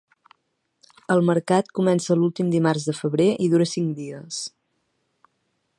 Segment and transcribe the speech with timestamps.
[1.15, 4.41] El mercat comença l'últim dimarts de febrer i dura cinc dies.